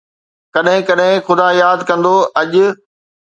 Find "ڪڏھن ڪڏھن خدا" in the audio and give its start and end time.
0.53-1.47